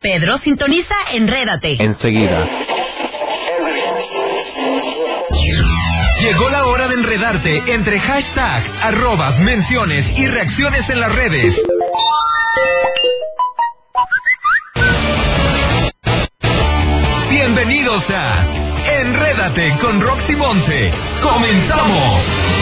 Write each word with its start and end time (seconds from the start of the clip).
Pedro 0.00 0.38
sintoniza 0.38 0.94
Enrédate. 1.14 1.82
Enseguida. 1.82 2.48
Llegó 6.20 6.48
la 6.50 6.66
hora 6.66 6.86
de 6.88 6.94
enredarte 6.94 7.62
entre 7.72 7.98
hashtag, 7.98 8.62
arrobas, 8.82 9.40
menciones 9.40 10.16
y 10.16 10.28
reacciones 10.28 10.88
en 10.90 11.00
las 11.00 11.12
redes. 11.12 11.64
Bienvenidos 17.30 18.10
a 18.10 18.46
Enrédate 19.00 19.76
con 19.80 20.00
Roxy 20.00 20.36
Monse. 20.36 20.90
¡Comenzamos! 21.22 22.57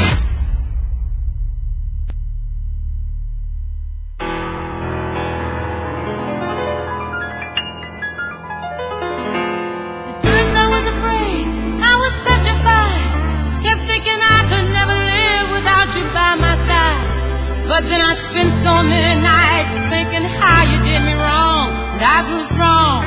But 17.76 17.84
then 17.92 18.00
I 18.00 18.14
spent 18.16 18.48
so 18.64 18.72
many 18.82 19.20
nights 19.20 19.68
thinking 19.92 20.24
how 20.40 20.64
you 20.64 20.80
did 20.80 21.04
me 21.04 21.12
wrong. 21.12 21.68
And 21.92 22.00
I 22.00 22.24
grew 22.24 22.40
strong. 22.48 23.04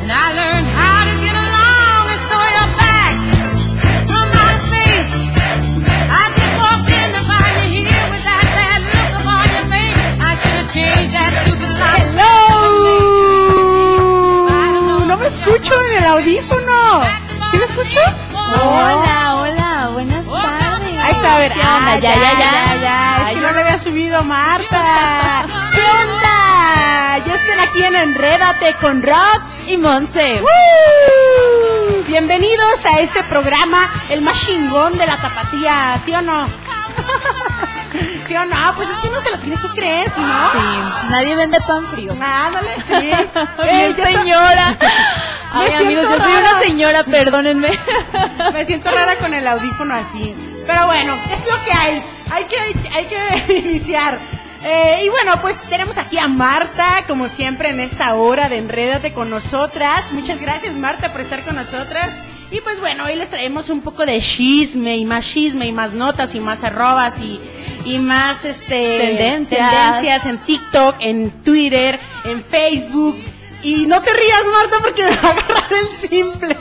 And 0.00 0.08
I 0.08 0.32
learned 0.40 0.64
how 0.72 1.04
to 1.04 1.14
get 1.20 1.36
along. 1.36 2.08
And 2.08 2.22
so 2.32 2.36
you're 2.56 2.72
back 2.80 3.12
from 4.08 4.26
my 4.32 4.56
face. 4.72 5.28
I 5.36 6.32
just 6.32 6.54
walked 6.56 6.88
in 6.88 7.12
to 7.12 7.20
find 7.28 7.60
you 7.68 7.84
here 7.92 8.06
with 8.08 8.24
that 8.24 8.40
sad 8.56 8.80
look 8.88 9.20
upon 9.20 9.44
your 9.52 9.68
face. 9.68 10.00
I 10.16 10.32
should 10.40 10.56
have 10.64 10.72
changed 10.72 11.12
that 11.12 11.44
stupid 11.44 11.68
life. 11.68 12.08
¡Hello! 12.16 12.64
No 15.12 15.14
me 15.20 15.26
escucho 15.28 15.76
en 15.76 16.00
el 16.00 16.08
audífono. 16.08 17.04
¿Sí 17.52 17.52
me 17.52 17.68
escucho? 17.68 18.00
Hola, 18.32 19.44
hola, 19.44 19.92
buenas 19.92 20.24
tardes. 20.24 20.96
Ahí 21.04 21.12
está, 21.12 21.36
a 21.36 21.38
ver. 21.38 21.52
¿Qué 21.52 21.58
onda? 21.60 21.92
Ah, 21.92 21.98
ya, 22.00 22.14
ya, 22.16 22.32
ya. 22.40 22.69
Subido 23.82 24.22
Marta. 24.24 25.44
¿Qué 25.72 25.80
onda? 25.80 27.18
Ya 27.26 27.34
están 27.34 27.60
aquí 27.60 27.82
en 27.82 27.96
Enrédate 27.96 28.74
con 28.80 29.02
Rox. 29.02 29.68
Y 29.68 29.78
Monse. 29.78 30.40
¡Woo! 30.42 32.04
Bienvenidos 32.06 32.84
a 32.86 33.00
este 33.00 33.22
programa, 33.24 33.88
el 34.10 34.20
más 34.20 34.38
chingón 34.46 34.96
de 34.98 35.06
la 35.06 35.16
tapatía, 35.16 35.96
¿sí 36.04 36.12
o 36.12 36.20
no? 36.22 36.46
¿Sí 38.26 38.34
o 38.36 38.44
no? 38.44 38.74
Pues 38.74 38.88
es 38.90 38.98
que 38.98 39.08
no 39.10 39.20
se 39.22 39.30
lo 39.30 39.38
tiene 39.38 39.56
que 39.60 39.68
creer, 39.68 40.10
¿sí 40.10 40.20
no? 40.20 40.52
Sí, 40.52 41.08
nadie 41.10 41.36
vende 41.36 41.60
pan 41.60 41.86
frío. 41.86 42.12
Ándale, 42.12 42.74
sí. 42.82 42.94
Ey, 42.94 43.14
ya 43.62 43.86
está- 43.88 44.06
señora. 44.06 44.76
Me 45.54 45.62
Ay, 45.64 45.70
siento 45.72 45.84
amigos, 45.86 46.10
yo 46.10 46.18
soy 46.24 46.32
una 46.32 46.60
señora, 46.60 47.02
perdónenme. 47.04 47.76
Me 48.52 48.64
siento 48.64 48.88
rara 48.90 49.16
con 49.16 49.34
el 49.34 49.44
audífono 49.48 49.94
así. 49.94 50.36
Pero 50.64 50.86
bueno, 50.86 51.14
es 51.32 51.44
lo 51.44 51.64
que 51.64 51.72
hay. 51.72 52.00
Hay 52.32 52.44
que, 52.44 52.56
hay 52.92 53.04
que 53.06 53.58
iniciar. 53.68 54.18
Eh, 54.62 55.04
y 55.04 55.08
bueno, 55.08 55.32
pues 55.40 55.62
tenemos 55.62 55.96
aquí 55.96 56.18
a 56.18 56.28
Marta, 56.28 57.04
como 57.08 57.28
siempre, 57.30 57.70
en 57.70 57.80
esta 57.80 58.14
hora 58.14 58.48
de 58.50 58.58
Enrédate 58.58 59.12
con 59.14 59.30
nosotras. 59.30 60.12
Muchas 60.12 60.38
gracias, 60.40 60.74
Marta, 60.74 61.12
por 61.12 61.22
estar 61.22 61.44
con 61.44 61.56
nosotras. 61.56 62.20
Y 62.50 62.60
pues 62.60 62.78
bueno, 62.78 63.06
hoy 63.06 63.16
les 63.16 63.30
traemos 63.30 63.70
un 63.70 63.80
poco 63.80 64.04
de 64.04 64.20
chisme 64.20 64.96
y 64.96 65.04
más 65.06 65.24
chisme 65.26 65.66
y 65.66 65.72
más 65.72 65.94
notas 65.94 66.34
y 66.34 66.40
más 66.40 66.62
arrobas 66.62 67.20
y, 67.20 67.40
y 67.86 67.98
más 68.00 68.44
este 68.44 68.98
Tendencias. 68.98 69.70
tendencias 69.70 70.26
en 70.26 70.38
TikTok, 70.44 70.96
en 71.00 71.30
Twitter, 71.42 71.98
en 72.24 72.42
Facebook. 72.44 73.18
Y 73.62 73.86
no 73.86 74.02
te 74.02 74.10
rías, 74.12 74.42
Marta, 74.52 74.76
porque 74.82 75.04
me 75.04 75.10
va 75.10 75.28
a 75.28 75.32
agarrar 75.32 75.72
el 75.80 75.88
simple. 75.88 76.56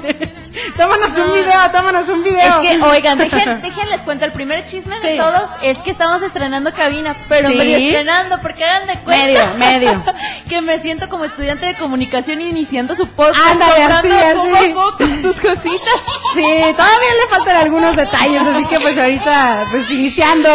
Tómanos 0.78 1.18
un 1.18 1.34
video, 1.34 1.72
tómanos 1.72 2.10
un 2.10 2.24
video. 2.24 2.62
Es 2.64 2.70
que, 2.78 2.82
oigan, 2.84 3.18
dejen, 3.18 3.62
déjenles 3.62 4.02
cuento, 4.02 4.26
el 4.26 4.32
primer 4.32 4.66
chisme 4.66 5.00
de 5.00 5.18
todos 5.18 5.44
es 5.62 5.78
que 5.80 5.92
estamos 5.92 6.22
estrenando 6.22 6.72
cabina, 6.72 7.16
pero 7.28 7.50
Sí. 7.50 7.56
medio 7.56 7.78
estrenando, 7.78 8.40
porque 8.42 8.64
hagan 8.66 8.88
de 8.88 8.94
cuenta 9.00 9.26
Medio, 9.26 9.54
medio. 9.58 10.04
que 10.50 10.62
me 10.62 10.80
siento 10.80 11.08
como 11.10 11.26
estudiante 11.26 11.66
de 11.68 11.76
comunicación 11.76 12.42
iniciando 12.42 12.96
su 12.96 13.08
podcast, 13.08 13.40
Ándale, 13.52 13.84
así, 13.84 14.08
poco 14.08 14.58
así. 14.58 14.70
poco 14.74 14.98
sus 15.22 15.40
cositas. 15.42 15.94
Sí, 16.34 16.44
todavía 16.76 17.14
le 17.24 17.30
faltan 17.30 17.58
algunos 17.58 17.96
detalles, 17.96 18.42
así 18.42 18.66
que 18.66 18.80
pues 18.80 18.98
ahorita, 18.98 19.64
pues 19.72 19.90
iniciando 19.92 20.50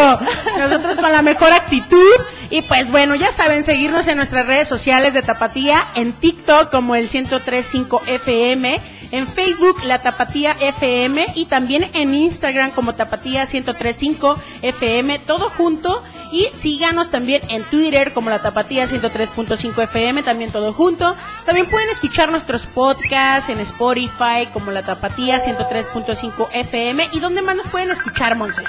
nosotros 0.58 0.98
con 0.98 1.12
la 1.12 1.22
mejor 1.22 1.52
actitud. 1.52 2.12
Y 2.50 2.62
pues 2.62 2.90
bueno, 2.90 3.14
ya 3.16 3.32
saben, 3.32 3.62
seguirnos 3.64 4.06
en 4.06 4.16
nuestras 4.16 4.46
redes 4.46 4.68
sociales 4.68 5.12
de 5.14 5.22
Tapatía, 5.22 5.88
en 5.96 6.12
TikTok 6.12 6.70
como 6.70 6.94
el 6.94 7.08
1035 7.12 8.02
FM, 8.06 8.80
en 9.14 9.28
Facebook 9.28 9.84
La 9.84 10.02
Tapatía 10.02 10.56
FM 10.60 11.26
y 11.36 11.46
también 11.46 11.88
en 11.94 12.14
Instagram 12.14 12.72
como 12.72 12.94
Tapatía 12.94 13.46
1035 13.46 14.36
FM, 14.62 15.20
todo 15.20 15.50
junto. 15.50 16.02
Y 16.32 16.48
síganos 16.52 17.10
también 17.10 17.42
en 17.48 17.62
Twitter 17.64 18.12
como 18.12 18.28
La 18.28 18.42
Tapatía 18.42 18.86
103.5 18.86 19.82
FM, 19.84 20.24
también 20.24 20.50
todo 20.50 20.72
junto. 20.72 21.14
También 21.46 21.70
pueden 21.70 21.88
escuchar 21.90 22.30
nuestros 22.30 22.66
podcasts 22.66 23.48
en 23.50 23.60
Spotify 23.60 24.48
como 24.52 24.72
La 24.72 24.82
Tapatía 24.82 25.40
103.5 25.40 26.48
FM. 26.52 27.10
¿Y 27.12 27.20
dónde 27.20 27.42
más 27.42 27.54
nos 27.54 27.68
pueden 27.68 27.92
escuchar, 27.92 28.36
Monse? 28.36 28.64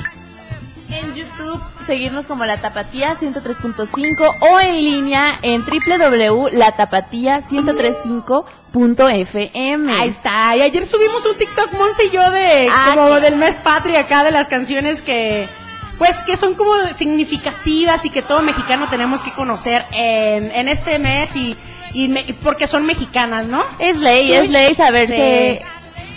En 0.89 1.15
YouTube, 1.15 1.61
seguirnos 1.85 2.27
como 2.27 2.45
La 2.45 2.57
Tapatía 2.61 3.17
103.5 3.19 4.35
o 4.41 4.59
en 4.59 4.75
línea 4.75 5.39
en 5.41 5.63
www.latapatía1035.fm. 8.73 9.93
Ahí 9.93 10.07
está. 10.09 10.55
Y 10.55 10.61
ayer 10.61 10.85
subimos 10.85 11.25
un 11.25 11.37
TikTok, 11.37 11.73
Monse 11.73 12.05
y 12.05 12.09
yo, 12.11 12.29
de 12.31 12.67
Ah, 12.71 12.91
como 12.95 13.19
del 13.19 13.35
mes 13.37 13.57
patria 13.57 14.01
acá, 14.01 14.23
de 14.23 14.31
las 14.31 14.47
canciones 14.47 15.01
que, 15.01 15.49
pues, 15.97 16.23
que 16.23 16.37
son 16.37 16.53
como 16.55 16.73
significativas 16.93 18.05
y 18.05 18.09
que 18.09 18.21
todo 18.21 18.41
mexicano 18.41 18.87
tenemos 18.89 19.21
que 19.21 19.33
conocer 19.33 19.83
en, 19.91 20.51
en 20.51 20.67
este 20.69 20.99
mes 20.99 21.35
y, 21.35 21.55
y 21.93 22.07
me- 22.07 22.21
y 22.21 22.33
porque 22.33 22.67
son 22.67 22.85
mexicanas, 22.85 23.47
¿no? 23.47 23.63
Es 23.79 23.97
ley, 23.97 24.31
es 24.31 24.49
ley 24.49 24.73
saberse. 24.73 25.61
Sí. 25.61 25.65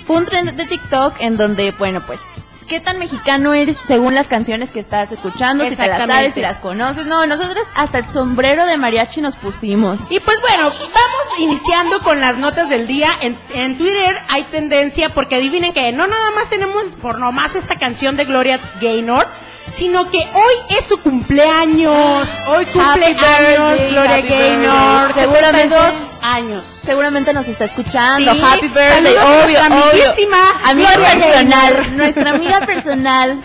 Fue 0.04 0.16
un 0.16 0.24
trend 0.24 0.50
de 0.52 0.66
TikTok 0.66 1.14
en 1.20 1.36
donde, 1.36 1.72
bueno, 1.72 2.00
pues, 2.06 2.20
¿qué 2.68 2.80
tan 2.80 2.98
mexicano 2.98 3.54
eres 3.54 3.76
según 3.86 4.14
las 4.14 4.28
canciones 4.28 4.70
que 4.70 4.80
estás 4.80 5.10
escuchando? 5.10 5.64
Si 5.64 5.74
te 5.74 5.88
las 5.88 6.06
sabes, 6.06 6.34
si 6.34 6.40
las 6.40 6.58
conoces. 6.58 7.06
No, 7.06 7.26
nosotros 7.26 7.66
hasta 7.74 7.98
el 7.98 8.08
sombrero 8.08 8.66
de 8.66 8.76
mariachi 8.76 9.20
nos 9.20 9.36
pusimos. 9.36 10.00
Y 10.10 10.20
pues 10.20 10.40
bueno, 10.40 10.64
vamos 10.64 11.38
iniciando 11.38 12.00
con 12.00 12.20
las 12.20 12.38
notas 12.38 12.68
del 12.68 12.86
día. 12.86 13.10
En, 13.20 13.36
en 13.54 13.76
Twitter 13.76 14.18
hay 14.28 14.44
tendencia 14.44 15.08
porque 15.08 15.36
adivinen 15.36 15.72
que 15.72 15.90
no 15.92 16.06
nada 16.06 16.30
más 16.32 16.50
tenemos 16.50 16.84
por 16.96 17.18
nomás 17.18 17.56
esta 17.56 17.74
canción 17.74 18.16
de 18.16 18.26
Gloria 18.26 18.60
Gaynor, 18.80 19.26
sino 19.72 20.10
que 20.10 20.18
hoy 20.18 20.76
es 20.78 20.86
su 20.86 20.98
cumpleaños. 20.98 22.28
Hoy 22.48 22.64
cumple 22.66 22.82
Happy 22.84 23.24
años 23.24 23.70
birthday, 23.80 23.90
Gloria 23.90 24.20
Gaynor. 24.22 25.14
Seguramente- 25.14 25.74
72 25.74 26.18
años. 26.22 26.64
Seguramente 26.84 27.32
nos 27.32 27.46
está 27.46 27.64
escuchando. 27.66 28.32
Sí, 28.32 28.42
Happy 28.42 28.68
birthday, 28.68 29.14
obvio, 29.44 29.60
amiguísima 29.62 30.36
Amiga 30.64 30.90
personal, 30.92 31.74
Gaynor. 31.74 31.92
nuestra 31.92 32.30
amiga 32.30 32.60
personal. 32.66 33.38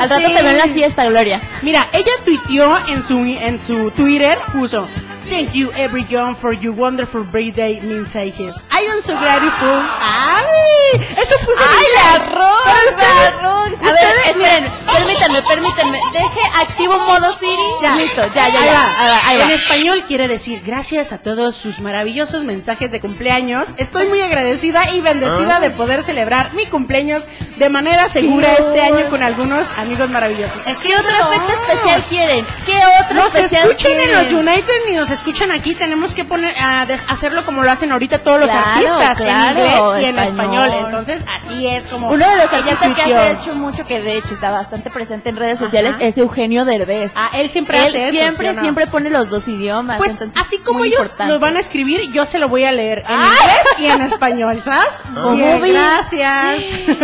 Al 0.00 0.08
rato 0.08 0.26
Sí. 0.28 0.32
te 0.34 0.42
veo 0.42 0.50
en 0.52 0.58
la 0.58 0.66
fiesta, 0.68 1.04
Gloria. 1.06 1.40
Mira, 1.62 1.88
ella 1.92 2.12
tuiteó 2.24 2.78
en 2.88 3.02
su 3.02 3.18
en 3.18 3.60
su 3.60 3.90
Twitter, 3.90 4.38
puso 4.52 4.88
Thank 5.28 5.52
you, 5.54 5.70
every 5.76 6.04
young, 6.08 6.34
for 6.34 6.52
your 6.52 6.72
wonderful 6.74 7.22
birthday 7.22 7.80
mensajes. 7.82 8.62
I 8.72 8.86
am 8.90 9.00
so 9.02 9.14
grateful. 9.18 9.68
¡Ay! 10.00 11.00
Eso 11.22 11.34
puso 11.44 11.60
¡Ay, 11.60 11.86
las 12.14 12.26
rosas! 12.32 12.64
Pero 12.64 12.90
ustedes- 12.90 13.34
A 13.80 13.92
ver, 13.92 13.94
ustedes- 13.94 14.26
esperen, 14.26 14.72
permítanme, 14.92 15.42
permítanme. 15.42 16.00
Deje 16.12 16.40
activo 16.60 16.94
modo 16.98 17.30
Siri. 17.32 17.52
Ya. 17.82 17.94
Listo, 17.96 18.22
ya, 18.34 18.48
ya, 18.48 18.64
ya. 18.64 19.44
En 19.44 19.50
español 19.50 20.04
quiere 20.08 20.26
decir 20.28 20.62
gracias 20.64 21.12
a 21.12 21.18
todos 21.18 21.54
sus 21.56 21.78
maravillosos 21.80 22.44
mensajes 22.44 22.90
de 22.90 23.00
cumpleaños. 23.00 23.74
Estoy 23.76 24.08
muy 24.08 24.22
agradecida 24.22 24.90
y 24.94 25.00
bendecida 25.00 25.60
de 25.60 25.70
poder 25.70 26.02
celebrar 26.02 26.54
mi 26.54 26.66
cumpleaños 26.66 27.24
de 27.56 27.68
manera 27.68 28.08
segura 28.08 28.54
este 28.54 28.80
año 28.80 29.08
con 29.10 29.22
algunos 29.22 29.72
amigos 29.72 30.08
maravillosos. 30.10 30.60
Es 30.66 30.78
¿Qué 30.80 30.96
otro 30.96 31.10
efecto 31.10 31.52
especial 31.72 32.02
quieren? 32.08 32.46
¿Qué 32.64 32.78
otro 33.02 33.14
Nos 33.16 33.34
especial 33.34 33.68
escuchan 33.70 33.92
en 33.92 33.98
quieren? 33.98 34.24
los 34.24 34.32
United 34.32 34.88
y 34.90 34.92
nos 34.94 35.10
escuchan 35.18 35.52
aquí. 35.52 35.74
Tenemos 35.74 36.14
que 36.14 36.24
poner 36.24 36.54
a 36.58 36.82
hacerlo 36.82 37.44
como 37.44 37.62
lo 37.62 37.70
hacen 37.70 37.92
ahorita 37.92 38.18
todos 38.18 38.40
los 38.40 38.50
Claro, 38.50 38.68
artistas 38.70 39.18
claro, 39.18 39.58
en 39.60 39.66
inglés 39.66 39.80
y 40.00 40.04
en 40.06 40.18
español. 40.18 40.64
español. 40.66 40.84
Entonces 40.86 41.22
así 41.34 41.66
es 41.66 41.86
como 41.86 42.08
Uno 42.10 42.28
de 42.28 42.36
los 42.36 42.52
artistas 42.52 42.94
que 42.94 43.14
ha 43.14 43.32
hecho 43.32 43.54
mucho, 43.54 43.86
que 43.86 44.00
de 44.00 44.16
hecho 44.18 44.32
está 44.34 44.50
bastante 44.50 44.90
presente 44.90 45.28
en 45.28 45.36
redes 45.36 45.58
sociales, 45.58 45.94
Ajá. 45.96 46.04
es 46.04 46.16
Eugenio 46.18 46.64
Derbez. 46.64 47.12
Ah, 47.14 47.30
él 47.34 47.48
siempre 47.50 47.78
Él 47.78 47.86
hace 47.88 48.08
eso. 48.08 48.18
siempre, 48.18 48.46
¿sí 48.46 48.50
o 48.52 48.54
no? 48.54 48.60
siempre 48.62 48.86
pone 48.86 49.10
los 49.10 49.28
dos 49.30 49.46
idiomas. 49.48 49.98
Pues 49.98 50.12
entonces, 50.12 50.40
así 50.40 50.58
como 50.58 50.84
ellos 50.84 51.00
importante. 51.00 51.32
lo 51.32 51.38
van 51.40 51.56
a 51.56 51.60
escribir, 51.60 52.10
yo 52.12 52.24
se 52.24 52.38
lo 52.38 52.48
voy 52.48 52.64
a 52.64 52.72
leer 52.72 53.00
en 53.00 53.04
¡Ay! 53.08 53.16
inglés 53.18 53.66
y 53.78 53.86
en 53.86 54.02
español, 54.02 54.60
¿sabes? 54.62 55.02
¿Cómo 55.14 55.36
Bien, 55.36 55.60
gracias. 55.72 56.62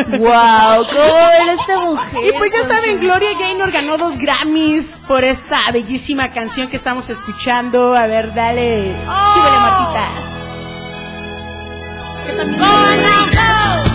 ¡Wow! 0.09 0.87
¿Cómo 0.93 1.29
ven 1.39 1.49
esta 1.59 1.77
mujer? 1.87 2.21
Y 2.35 2.39
pues 2.39 2.53
ya 2.53 2.65
saben, 2.67 3.01
Gloria 3.01 3.31
Gaynor 3.39 3.71
ganó 3.71 3.97
dos 3.99 4.17
Grammys 4.19 5.01
por 5.07 5.25
esta 5.25 5.59
bellísima 5.73 6.31
canción 6.33 6.69
que 6.69 6.77
estamos 6.77 7.11
escuchando 7.11 7.95
a 8.05 8.07
ver, 8.07 8.35
dale. 8.35 8.95
Oh. 9.09 9.35
Súbele, 9.35 9.59
Martita. 9.59 10.09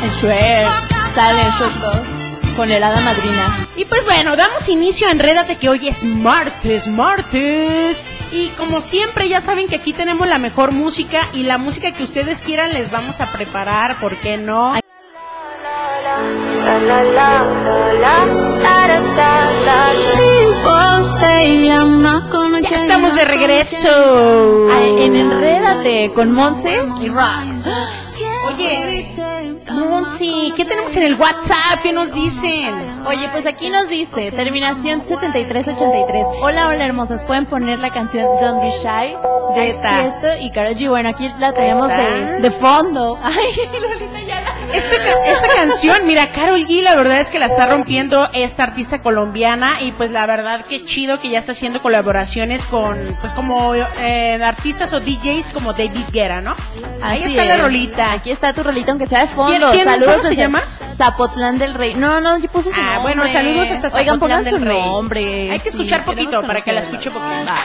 El 0.03 0.13
sale 1.15 1.43
con 2.55 2.71
el 2.71 2.83
hada 2.83 3.01
madrina. 3.01 3.67
Y 3.75 3.85
pues 3.85 4.03
bueno, 4.05 4.35
damos 4.35 4.67
inicio 4.67 5.07
a 5.07 5.11
Enrédate 5.11 5.57
que 5.57 5.69
hoy 5.69 5.87
es 5.87 6.03
martes, 6.03 6.87
martes. 6.87 8.03
Y 8.31 8.49
como 8.49 8.81
siempre, 8.81 9.29
ya 9.29 9.41
saben 9.41 9.67
que 9.67 9.75
aquí 9.75 9.93
tenemos 9.93 10.27
la 10.27 10.39
mejor 10.39 10.71
música 10.71 11.29
y 11.33 11.43
la 11.43 11.57
música 11.57 11.91
que 11.91 12.03
ustedes 12.03 12.41
quieran 12.41 12.73
les 12.73 12.91
vamos 12.91 13.21
a 13.21 13.31
preparar, 13.31 13.97
¿por 13.99 14.17
qué 14.17 14.37
no? 14.37 14.75
Ya 22.69 22.77
estamos 22.77 23.15
de 23.15 23.25
regreso. 23.25 24.67
En 24.99 25.15
Enrédate 25.15 26.11
con 26.13 26.31
Monse 26.33 26.77
y 27.01 27.09
Rox. 27.09 28.13
Oye, 28.47 29.07
Monsi, 29.71 30.53
¿qué 30.55 30.65
tenemos 30.65 30.95
en 30.97 31.03
el 31.03 31.15
WhatsApp? 31.15 31.81
¿Qué 31.81 31.91
nos 31.91 32.13
dicen? 32.13 32.73
Oye, 33.07 33.27
pues 33.31 33.45
aquí 33.47 33.69
nos 33.69 33.89
dice, 33.89 34.31
terminación 34.31 35.01
7383. 35.01 36.25
Hola, 36.41 36.67
hola 36.67 36.85
hermosas, 36.85 37.23
pueden 37.23 37.45
poner 37.47 37.79
la 37.79 37.89
canción 37.91 38.27
Don't 38.39 38.61
Be 38.61 38.71
Shy 38.71 39.15
de 39.55 39.67
está. 39.67 40.01
Tiesto 40.01 40.27
y 40.41 40.51
Karol 40.51 40.75
G. 40.75 40.89
Bueno, 40.89 41.09
aquí 41.09 41.29
la 41.39 41.53
tenemos 41.53 41.87
de, 41.87 42.41
de 42.41 42.51
fondo. 42.51 43.17
Ay. 43.23 43.51
Esta, 44.73 44.95
esta 45.31 45.47
canción, 45.55 46.05
mira, 46.05 46.31
Carol 46.31 46.59
G, 46.65 46.81
la 46.83 46.95
verdad 46.95 47.19
es 47.19 47.29
que 47.29 47.39
la 47.39 47.47
está 47.47 47.67
rompiendo 47.67 48.29
esta 48.33 48.63
artista 48.63 48.99
colombiana 48.99 49.81
y 49.81 49.91
pues 49.91 50.11
la 50.11 50.25
verdad 50.25 50.63
que 50.65 50.85
chido 50.85 51.19
que 51.19 51.29
ya 51.29 51.39
está 51.39 51.53
haciendo 51.53 51.81
colaboraciones 51.81 52.65
con, 52.65 53.17
pues 53.21 53.33
como 53.33 53.73
eh, 53.75 54.39
artistas 54.43 54.93
o 54.93 54.99
DJs 54.99 55.51
como 55.51 55.73
David 55.73 56.05
Guerra, 56.11 56.41
¿no? 56.41 56.53
Ahí 57.01 57.23
está 57.23 57.45
la 57.45 57.57
rolita. 57.57 58.11
Aquí 58.11 58.31
está 58.31 58.53
tu 58.53 58.63
rolita, 58.63 58.91
aunque 58.91 59.07
sea 59.07 59.21
de 59.21 59.27
fondo. 59.27 59.71
¿Quién- 59.71 59.85
saludos 59.85 60.15
cómo 60.17 60.23
se 60.27 60.35
llama? 60.35 60.61
Zapotlán 60.97 61.57
del 61.57 61.73
Rey. 61.73 61.95
No, 61.95 62.19
no, 62.21 62.37
yo 62.39 62.49
puse 62.49 62.69
su 62.73 62.75
Ah, 62.79 62.95
nombre. 62.95 63.01
bueno, 63.15 63.27
saludos 63.31 63.71
hasta 63.71 63.87
Oigan, 63.97 64.15
Zapotlán 64.15 64.19
pongan 64.19 64.43
del 64.43 64.59
su 64.59 64.65
Rey. 64.65 64.81
nombre. 64.81 65.51
Hay 65.51 65.59
que 65.59 65.69
escuchar 65.69 66.03
poquito 66.05 66.41
para 66.45 66.61
que 66.61 66.71
la 66.73 66.81
escuche 66.81 67.09
poquito. 67.09 67.45
Va. 67.47 67.55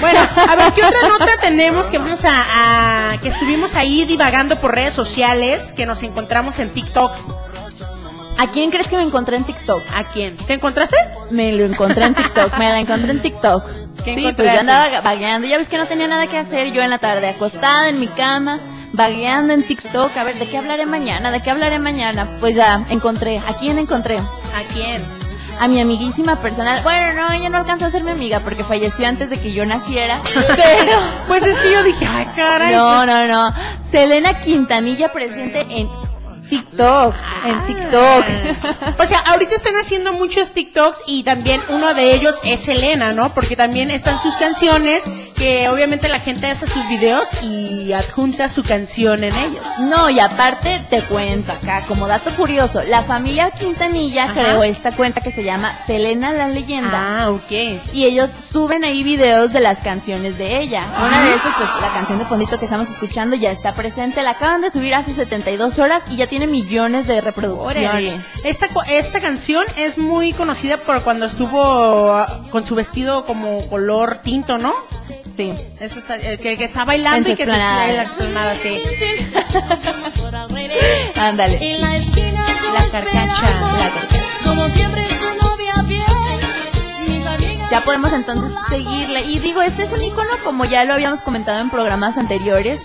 Bueno, 0.00 0.20
a 0.48 0.56
ver, 0.56 0.72
¿qué 0.74 0.84
otra 0.84 1.08
nota 1.08 1.32
tenemos 1.40 1.90
que 1.90 1.98
vamos 1.98 2.24
a, 2.24 3.12
a- 3.12 3.18
que 3.18 3.28
estuvimos 3.28 3.74
ahí 3.74 4.04
divagando 4.04 4.60
por 4.60 4.74
redes 4.74 4.94
sociales, 4.94 5.72
que 5.76 5.86
nos 5.86 6.02
encontramos 6.02 6.58
en 6.58 6.70
TikTok? 6.72 7.12
¿A 8.38 8.46
quién 8.48 8.70
crees 8.70 8.88
que 8.88 8.96
me 8.96 9.02
encontré 9.02 9.36
en 9.36 9.44
TikTok? 9.44 9.82
¿A 9.94 10.04
quién? 10.04 10.36
¿Te 10.36 10.54
encontraste? 10.54 10.96
Me 11.30 11.52
lo 11.52 11.64
encontré 11.64 12.04
en 12.06 12.14
TikTok, 12.14 12.56
me 12.58 12.68
la 12.70 12.80
encontré 12.80 13.10
en 13.12 13.20
TikTok. 13.20 13.64
¿Qué 14.04 14.14
Sí, 14.16 14.32
pues 14.34 14.52
yo 14.52 14.60
andaba 14.60 15.00
vagueando, 15.00 15.46
ya 15.46 15.58
ves 15.58 15.68
que 15.68 15.78
no 15.78 15.86
tenía 15.86 16.08
nada 16.08 16.26
que 16.26 16.38
hacer, 16.38 16.72
yo 16.72 16.82
en 16.82 16.90
la 16.90 16.98
tarde 16.98 17.28
acostada 17.28 17.88
en 17.88 18.00
mi 18.00 18.08
cama, 18.08 18.58
vagueando 18.92 19.52
en 19.52 19.64
TikTok, 19.64 20.16
a 20.16 20.24
ver, 20.24 20.38
¿de 20.40 20.48
qué 20.48 20.58
hablaré 20.58 20.86
mañana? 20.86 21.30
¿De 21.30 21.40
qué 21.40 21.50
hablaré 21.50 21.78
mañana? 21.78 22.36
Pues 22.40 22.56
ya, 22.56 22.84
encontré, 22.90 23.38
¿a 23.46 23.54
quién 23.58 23.78
encontré? 23.78 24.18
¿A 24.18 24.62
quién? 24.74 25.04
A 25.60 25.68
mi 25.68 25.80
amiguísima 25.80 26.40
personal, 26.40 26.80
bueno, 26.82 27.12
no, 27.12 27.32
ella 27.32 27.48
no 27.48 27.58
alcanzó 27.58 27.86
a 27.86 27.90
ser 27.90 28.04
mi 28.04 28.10
amiga 28.10 28.40
porque 28.40 28.64
falleció 28.64 29.06
antes 29.06 29.30
de 29.30 29.40
que 29.40 29.52
yo 29.52 29.64
naciera, 29.64 30.20
pero... 30.34 30.98
Pues 31.28 31.46
es 31.46 31.58
que 31.60 31.72
yo 31.72 31.82
dije, 31.82 32.06
ay, 32.06 32.26
caray. 32.34 32.74
No, 32.74 33.06
no, 33.06 33.28
no. 33.28 33.54
Selena 33.90 34.34
Quintanilla 34.34 35.12
presente 35.12 35.66
en 35.68 35.88
TikTok, 36.52 37.14
en 37.46 37.66
TikTok. 37.66 38.24
Ah. 38.82 38.94
O 38.98 39.06
sea, 39.06 39.20
ahorita 39.20 39.56
están 39.56 39.74
haciendo 39.76 40.12
muchos 40.12 40.50
TikToks 40.50 41.04
y 41.06 41.22
también 41.22 41.62
uno 41.70 41.94
de 41.94 42.14
ellos 42.14 42.40
es 42.44 42.60
Selena, 42.60 43.14
¿no? 43.14 43.30
Porque 43.30 43.56
también 43.56 43.90
están 43.90 44.18
sus 44.18 44.34
canciones, 44.36 45.04
que 45.34 45.70
obviamente 45.70 46.10
la 46.10 46.18
gente 46.18 46.48
hace 46.48 46.66
sus 46.66 46.86
videos 46.90 47.42
y 47.42 47.94
adjunta 47.94 48.50
su 48.50 48.62
canción 48.64 49.24
en 49.24 49.34
ellos. 49.34 49.64
No, 49.80 50.10
y 50.10 50.20
aparte 50.20 50.78
te 50.90 51.00
cuento 51.00 51.52
acá, 51.52 51.84
como 51.88 52.06
dato 52.06 52.28
curioso, 52.32 52.82
la 52.82 53.02
familia 53.02 53.50
Quintanilla 53.50 54.24
Ajá. 54.24 54.34
creó 54.34 54.62
esta 54.62 54.92
cuenta 54.92 55.22
que 55.22 55.32
se 55.32 55.44
llama 55.44 55.74
Selena 55.86 56.32
la 56.32 56.48
Leyenda. 56.48 57.22
Ah, 57.22 57.30
ok. 57.30 57.50
Y 57.94 58.04
ellos 58.04 58.28
suben 58.52 58.84
ahí 58.84 59.02
videos 59.02 59.54
de 59.54 59.60
las 59.60 59.80
canciones 59.80 60.36
de 60.36 60.60
ella. 60.60 60.84
Una 60.98 61.24
de 61.24 61.34
esas, 61.34 61.54
pues 61.56 61.68
la 61.80 61.94
canción 61.94 62.18
de 62.18 62.26
fondito 62.26 62.58
que 62.58 62.66
estamos 62.66 62.90
escuchando 62.90 63.36
ya 63.36 63.52
está 63.52 63.72
presente. 63.72 64.22
La 64.22 64.32
acaban 64.32 64.60
de 64.60 64.70
subir 64.70 64.94
hace 64.94 65.14
72 65.14 65.78
horas 65.78 66.02
y 66.10 66.16
ya 66.16 66.26
tiene 66.26 66.41
millones 66.46 67.06
de 67.06 67.20
reproducciones. 67.20 68.22
Esta, 68.44 68.68
co- 68.68 68.82
esta 68.84 69.20
canción 69.20 69.64
es 69.76 69.98
muy 69.98 70.32
conocida 70.32 70.76
por 70.76 71.02
cuando 71.02 71.26
estuvo 71.26 72.12
ah, 72.14 72.40
con 72.50 72.66
su 72.66 72.74
vestido 72.74 73.24
como 73.24 73.66
color 73.68 74.18
tinto, 74.22 74.58
¿no? 74.58 74.72
Sí. 75.34 75.52
Eso 75.80 75.98
está- 75.98 76.16
eh, 76.16 76.38
que, 76.42 76.56
que 76.56 76.64
está 76.64 76.84
bailando 76.84 77.28
y 77.30 77.34
que 77.36 77.44
se 77.46 77.52
explanada. 77.52 77.88
en 77.90 77.96
la 77.96 78.02
explanada, 78.02 78.54
sí. 78.56 78.82
Ándale. 81.16 81.78
La 82.74 82.84
carcacha. 82.90 83.42
Como 84.44 84.68
siempre 84.68 85.06
novia. 85.40 85.74
Ya 87.70 87.80
podemos 87.84 88.12
entonces 88.12 88.52
seguirle. 88.68 89.22
Y 89.22 89.38
digo, 89.38 89.62
este 89.62 89.84
es 89.84 89.92
un 89.92 90.02
icono, 90.02 90.30
como 90.44 90.64
ya 90.66 90.84
lo 90.84 90.92
habíamos 90.94 91.22
comentado 91.22 91.60
en 91.60 91.70
programas 91.70 92.18
anteriores, 92.18 92.80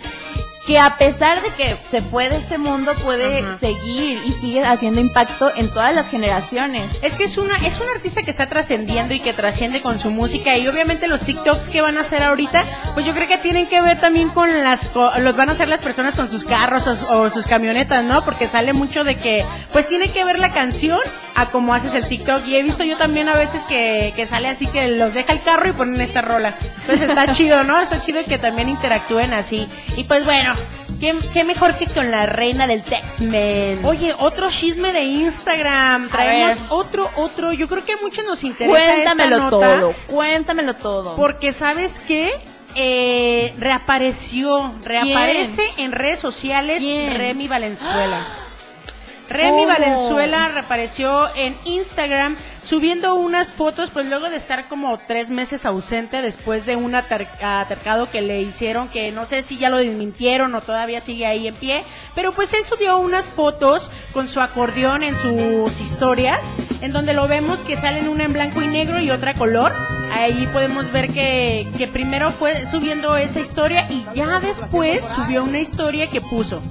que 0.67 0.77
a 0.77 0.97
pesar 0.97 1.41
de 1.41 1.49
que 1.51 1.77
se 1.89 2.01
fue 2.01 2.29
de 2.29 2.35
este 2.35 2.57
mundo, 2.57 2.91
puede 3.03 3.39
Ajá. 3.39 3.57
seguir 3.59 4.19
y 4.25 4.33
sigue 4.33 4.65
haciendo 4.65 4.99
impacto 4.99 5.51
en 5.55 5.69
todas 5.69 5.95
las 5.95 6.09
generaciones. 6.09 6.83
Es 7.01 7.15
que 7.15 7.23
es 7.23 7.37
una 7.37 7.55
es 7.57 7.79
un 7.79 7.87
artista 7.89 8.21
que 8.21 8.31
está 8.31 8.47
trascendiendo 8.49 9.13
y 9.13 9.19
que 9.21 9.31
trasciende 9.31 9.81
con 9.81 9.97
su 9.99 10.11
música 10.11 10.57
y 10.57 10.67
obviamente 10.67 11.07
los 11.07 11.21
TikToks 11.21 11.69
que 11.69 11.81
van 11.81 11.97
a 11.97 12.01
hacer 12.01 12.21
ahorita, 12.21 12.65
pues 12.93 13.05
yo 13.05 13.13
creo 13.13 13.27
que 13.27 13.37
tienen 13.37 13.65
que 13.67 13.81
ver 13.81 13.99
también 13.99 14.29
con 14.29 14.49
las 14.61 14.91
los 15.19 15.35
van 15.37 15.49
a 15.49 15.53
hacer 15.53 15.69
las 15.69 15.81
personas 15.81 16.15
con 16.15 16.29
sus 16.29 16.43
carros 16.43 16.85
o, 16.87 17.21
o 17.21 17.29
sus 17.29 17.47
camionetas, 17.47 18.03
¿no? 18.03 18.25
Porque 18.25 18.45
sale 18.45 18.73
mucho 18.73 19.05
de 19.05 19.15
que 19.15 19.45
pues 19.71 19.87
tiene 19.87 20.09
que 20.09 20.25
ver 20.25 20.37
la 20.37 20.51
canción 20.51 20.99
a 21.35 21.45
cómo 21.45 21.73
haces 21.73 21.93
el 21.93 22.05
TikTok 22.07 22.45
y 22.45 22.57
he 22.57 22.63
visto 22.63 22.83
yo 22.83 22.97
también 22.97 23.29
a 23.29 23.35
veces 23.37 23.63
que, 23.65 24.11
que 24.15 24.25
sale 24.25 24.49
así 24.49 24.67
que 24.67 24.87
los 24.89 25.13
deja 25.13 25.31
el 25.31 25.41
carro 25.43 25.69
y 25.69 25.71
ponen 25.71 26.01
esta 26.01 26.21
rola. 26.21 26.53
Entonces 26.81 27.09
está 27.09 27.31
chido, 27.33 27.63
¿no? 27.63 27.79
Está 27.79 28.01
chido 28.01 28.23
que 28.27 28.37
también 28.37 28.67
interactúen 28.69 29.33
así. 29.33 29.69
Y 29.95 30.03
pues 30.03 30.25
bueno, 30.25 30.53
¿Qué, 30.99 31.15
qué 31.31 31.43
mejor 31.43 31.75
que 31.75 31.85
con 31.85 32.09
la 32.09 32.25
reina 32.25 32.65
del 32.65 32.81
Tex-Men? 32.81 33.85
Oye, 33.85 34.15
otro 34.17 34.49
chisme 34.49 34.91
de 34.93 35.03
Instagram. 35.03 36.09
Traemos 36.09 36.57
otro, 36.69 37.09
otro. 37.15 37.53
Yo 37.53 37.67
creo 37.67 37.85
que 37.85 37.93
a 37.93 37.97
muchos 38.01 38.25
nos 38.25 38.43
interesa 38.43 38.95
esta 38.95 39.11
Cuéntamelo 39.13 39.37
nota. 39.43 39.79
todo, 39.79 39.95
cuéntamelo 40.07 40.73
todo. 40.75 41.15
Porque, 41.15 41.53
¿sabes 41.53 41.99
qué? 41.99 42.33
Eh, 42.75 43.53
reapareció, 43.57 44.73
reaparece 44.83 45.63
en 45.77 45.91
redes 45.91 46.19
sociales 46.19 46.79
¿Quién? 46.79 47.15
Remy 47.15 47.47
Valenzuela. 47.47 48.27
Remy. 49.29 49.65
Valenzuela 49.65 50.47
reapareció 50.47 51.27
en 51.35 51.55
Instagram 51.65 52.35
subiendo 52.67 53.15
unas 53.15 53.51
fotos, 53.51 53.91
pues 53.91 54.05
luego 54.07 54.29
de 54.29 54.35
estar 54.35 54.67
como 54.67 54.99
tres 54.99 55.29
meses 55.29 55.65
ausente 55.65 56.21
después 56.21 56.65
de 56.65 56.75
un 56.75 56.93
ater- 56.95 57.27
atercado 57.41 58.11
que 58.11 58.21
le 58.21 58.41
hicieron, 58.41 58.89
que 58.89 59.11
no 59.11 59.25
sé 59.25 59.41
si 59.41 59.57
ya 59.57 59.69
lo 59.69 59.77
desmintieron 59.77 60.53
o 60.53 60.61
todavía 60.61 60.99
sigue 60.99 61.25
ahí 61.25 61.47
en 61.47 61.55
pie, 61.55 61.83
pero 62.13 62.33
pues 62.33 62.53
él 62.53 62.63
subió 62.65 62.97
unas 62.97 63.29
fotos 63.29 63.89
con 64.11 64.27
su 64.27 64.41
acordeón 64.41 65.03
en 65.03 65.15
sus 65.15 65.79
historias, 65.79 66.41
en 66.81 66.91
donde 66.91 67.13
lo 67.13 67.27
vemos 67.27 67.59
que 67.61 67.77
salen 67.77 68.09
una 68.09 68.25
en 68.25 68.33
blanco 68.33 68.61
y 68.61 68.67
negro 68.67 68.99
y 68.99 69.11
otra 69.11 69.33
color. 69.33 69.71
Ahí 70.13 70.47
podemos 70.51 70.91
ver 70.91 71.07
que, 71.09 71.65
que 71.77 71.87
primero 71.87 72.31
fue 72.31 72.65
subiendo 72.67 73.15
esa 73.17 73.39
historia 73.39 73.87
y 73.89 74.05
ya 74.13 74.39
después 74.39 75.05
subió 75.05 75.43
una 75.43 75.59
historia 75.59 76.07
que 76.07 76.21
puso. 76.21 76.61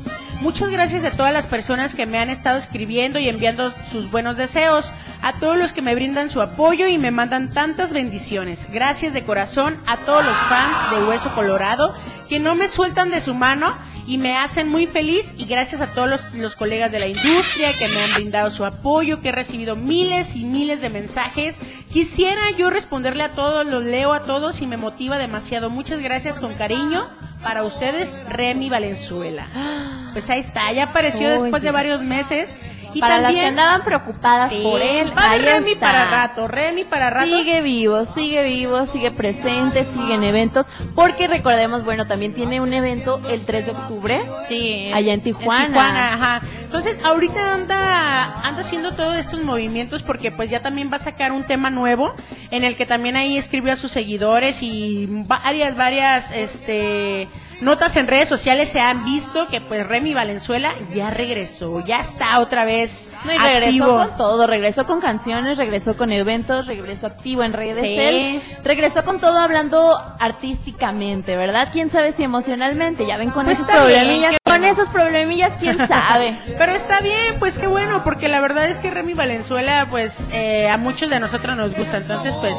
Muchas 0.42 0.70
gracias 0.70 1.04
a 1.04 1.10
todas 1.10 1.32
las 1.32 1.46
personas 1.46 1.94
que 1.94 2.04
me 2.06 2.18
han 2.18 2.28
estado 2.28 2.58
escribiendo 2.58 3.18
y 3.18 3.28
enviando 3.28 3.72
sus 3.90 4.10
buenos 4.10 4.36
deseos, 4.36 4.92
a 5.22 5.32
todos 5.32 5.56
los 5.56 5.72
que 5.72 5.82
me 5.82 5.94
brindan 5.94 6.30
su 6.30 6.42
apoyo 6.42 6.86
y 6.86 6.98
me 6.98 7.10
mandan 7.10 7.50
tantas 7.50 7.92
bendiciones. 7.92 8.68
Gracias 8.70 9.14
de 9.14 9.24
corazón 9.24 9.80
a 9.86 9.96
todos 9.96 10.24
los 10.24 10.36
fans 10.36 10.76
de 10.90 11.04
Hueso 11.04 11.34
Colorado 11.34 11.94
que 12.28 12.38
no 12.38 12.54
me 12.54 12.68
sueltan 12.68 13.10
de 13.10 13.20
su 13.20 13.34
mano 13.34 13.74
y 14.06 14.18
me 14.18 14.36
hacen 14.36 14.68
muy 14.68 14.86
feliz 14.86 15.34
y 15.36 15.46
gracias 15.46 15.80
a 15.80 15.88
todos 15.88 16.08
los, 16.08 16.34
los 16.34 16.54
colegas 16.54 16.92
de 16.92 17.00
la 17.00 17.08
industria 17.08 17.68
que 17.78 17.88
me 17.88 18.04
han 18.04 18.14
brindado 18.14 18.50
su 18.50 18.64
apoyo, 18.64 19.20
que 19.20 19.30
he 19.30 19.32
recibido 19.32 19.74
miles 19.74 20.36
y 20.36 20.44
miles 20.44 20.80
de 20.80 20.90
mensajes. 20.90 21.58
Quisiera 21.92 22.50
yo 22.56 22.70
responderle 22.70 23.24
a 23.24 23.32
todos, 23.32 23.66
los 23.66 23.82
leo 23.82 24.12
a 24.12 24.22
todos 24.22 24.60
y 24.60 24.66
me 24.66 24.76
motiva 24.76 25.18
demasiado. 25.18 25.70
Muchas 25.70 26.00
gracias 26.00 26.38
con 26.38 26.54
cariño. 26.54 27.08
para 27.42 27.64
ustedes, 27.64 28.12
Remy 28.28 28.70
Valenzuela. 28.70 30.05
Pues 30.16 30.30
ahí 30.30 30.40
está, 30.40 30.72
ya 30.72 30.84
apareció 30.84 31.28
después 31.42 31.62
de 31.62 31.70
varios 31.70 32.00
meses. 32.00 32.56
Y 32.94 33.00
para 33.00 33.18
las 33.18 33.32
que 33.32 33.36
también 33.36 33.58
andaban 33.58 33.82
preocupadas 33.84 34.48
Sí, 34.48 34.60
por 34.62 34.80
él, 34.80 35.12
para 35.12 35.32
ahí 35.32 35.42
Remy 35.42 35.72
está. 35.72 35.86
para 35.86 36.06
rato, 36.06 36.48
Remy 36.48 36.84
para 36.84 37.10
rato. 37.10 37.26
Sigue 37.26 37.60
vivo, 37.60 38.06
sigue 38.06 38.42
vivo, 38.44 38.86
sigue 38.86 39.10
presente, 39.10 39.84
sigue 39.84 40.14
en 40.14 40.24
eventos, 40.24 40.68
porque 40.94 41.26
recordemos, 41.26 41.84
bueno, 41.84 42.06
también 42.06 42.32
tiene 42.32 42.62
un 42.62 42.72
evento 42.72 43.20
el 43.30 43.44
3 43.44 43.66
de 43.66 43.72
octubre. 43.72 44.22
Sí, 44.48 44.90
Allá 44.94 45.12
en 45.12 45.20
Tijuana. 45.20 46.14
ajá. 46.14 46.40
Entonces, 46.62 46.98
ahorita 47.04 47.52
anda 47.52 48.40
anda 48.40 48.62
haciendo 48.62 48.92
todos 48.94 49.18
estos 49.18 49.42
movimientos 49.42 50.02
porque 50.02 50.30
pues 50.32 50.48
ya 50.48 50.60
también 50.60 50.90
va 50.90 50.96
a 50.96 51.00
sacar 51.00 51.32
un 51.32 51.44
tema 51.44 51.68
nuevo 51.68 52.14
en 52.50 52.64
el 52.64 52.76
que 52.76 52.86
también 52.86 53.16
ahí 53.16 53.36
escribió 53.36 53.74
a 53.74 53.76
sus 53.76 53.90
seguidores 53.92 54.62
y 54.62 55.06
varias 55.10 55.76
varias 55.76 56.32
este 56.32 57.28
notas 57.60 57.96
en 57.96 58.06
redes 58.06 58.28
sociales 58.28 58.68
se 58.68 58.80
han 58.80 59.04
visto 59.04 59.46
que 59.48 59.60
pues 59.60 59.86
Remy 59.86 60.12
Valenzuela 60.14 60.74
ya 60.94 61.10
regresó, 61.10 61.84
ya 61.86 61.98
está 62.00 62.38
otra 62.40 62.64
vez 62.64 63.12
No, 63.24 63.32
y 63.32 63.38
regresó 63.38 63.66
activo. 63.66 63.96
con 63.96 64.16
todo, 64.16 64.46
regresó 64.46 64.86
con 64.86 65.00
canciones, 65.00 65.56
regresó 65.56 65.96
con 65.96 66.12
eventos, 66.12 66.66
regresó 66.66 67.06
activo 67.06 67.42
en 67.42 67.52
redes, 67.54 67.80
Sí. 67.80 67.96
él 67.98 68.42
regresó 68.62 69.04
con 69.04 69.20
todo 69.20 69.38
hablando 69.38 69.98
artísticamente, 70.20 71.36
¿verdad? 71.36 71.68
¿Quién 71.72 71.90
sabe 71.90 72.12
si 72.12 72.22
emocionalmente? 72.24 73.06
Ya 73.06 73.16
ven 73.16 73.30
con 73.30 73.46
Pues 73.46 73.60
esos 73.60 73.66
bien, 73.68 73.78
problemillas, 74.02 74.30
qué 74.32 74.36
con 74.50 74.64
esos 74.64 74.88
problemillas, 74.88 75.52
¿quién 75.58 75.78
sabe? 75.88 76.34
Pero 76.58 76.72
está 76.72 77.00
bien, 77.00 77.36
pues 77.38 77.58
qué 77.58 77.66
bueno, 77.66 78.02
porque 78.04 78.28
la 78.28 78.40
verdad 78.40 78.66
es 78.68 78.78
que 78.78 78.90
Remy 78.90 79.14
Valenzuela, 79.14 79.86
pues 79.90 80.28
eh, 80.32 80.68
a 80.68 80.76
muchos 80.78 81.10
de 81.10 81.20
nosotros 81.20 81.56
nos 81.56 81.74
gusta, 81.74 81.96
entonces 81.98 82.34
pues 82.40 82.54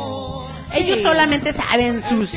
ellos 0.74 1.02
solamente 1.02 1.54
saben 1.54 2.04
sus 2.04 2.32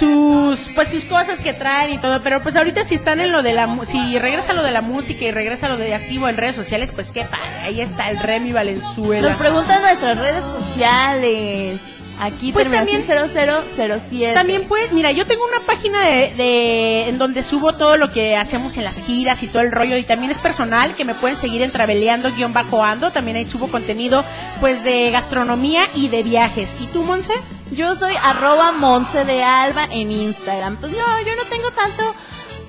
sus 0.00 0.68
pues 0.74 0.88
sus 0.88 1.04
cosas 1.04 1.42
que 1.42 1.52
traen 1.52 1.92
y 1.92 1.98
todo, 1.98 2.20
pero 2.22 2.42
pues 2.42 2.56
ahorita 2.56 2.84
si 2.84 2.94
están 2.94 3.20
en 3.20 3.30
lo 3.30 3.42
de 3.42 3.52
la 3.52 3.68
si 3.84 4.18
regresa 4.18 4.54
lo 4.54 4.62
de 4.62 4.70
la 4.70 4.80
música 4.80 5.24
y 5.24 5.30
regresa 5.30 5.68
lo 5.68 5.76
de 5.76 5.94
activo 5.94 6.28
en 6.28 6.36
redes 6.36 6.56
sociales, 6.56 6.90
pues 6.90 7.12
qué 7.12 7.24
padre, 7.24 7.60
ahí 7.62 7.80
está 7.80 8.10
el 8.10 8.18
Remy 8.18 8.52
Valenzuela. 8.52 9.28
Nos 9.28 9.38
preguntan 9.38 9.82
nuestras 9.82 10.18
redes 10.18 10.44
sociales. 10.44 11.80
Aquí 12.20 12.52
Pues 12.52 12.68
terminación 12.68 13.02
también- 13.06 13.64
0007. 13.74 14.34
También 14.34 14.68
pues, 14.68 14.92
mira, 14.92 15.10
yo 15.12 15.26
tengo 15.26 15.42
una 15.46 15.60
página 15.66 16.02
de, 16.06 16.34
de- 16.36 17.08
en 17.08 17.16
donde 17.18 17.42
subo 17.42 17.72
todo 17.74 17.96
lo 17.96 18.12
que 18.12 18.36
hacemos 18.36 18.76
en 18.76 18.84
las 18.84 19.02
giras 19.02 19.42
y 19.42 19.46
todo 19.46 19.62
el 19.62 19.72
rollo 19.72 19.96
y 19.96 20.02
también 20.02 20.30
es 20.30 20.38
personal 20.38 20.94
que 20.94 21.04
me 21.04 21.14
pueden 21.14 21.36
seguir 21.36 21.62
en 21.62 21.70
traveleando-ando, 21.70 23.10
también 23.10 23.36
ahí 23.36 23.44
subo 23.46 23.68
contenido 23.68 24.24
pues 24.60 24.84
de 24.84 25.10
gastronomía 25.10 25.88
y 25.94 26.08
de 26.08 26.22
viajes. 26.22 26.76
¿Y 26.80 26.86
tú, 26.88 27.02
Monse? 27.02 27.32
Yo 27.72 27.94
soy 27.96 28.14
arroba 28.22 28.72
Monse 28.72 29.24
de 29.24 29.42
Alba 29.44 29.84
en 29.90 30.10
Instagram. 30.10 30.76
Pues 30.78 30.92
no, 30.92 30.98
yo 31.24 31.36
no 31.36 31.44
tengo 31.48 31.70
tanto, 31.70 32.02